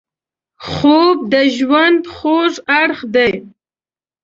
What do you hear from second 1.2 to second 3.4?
د ژوند خوږ اړخ دی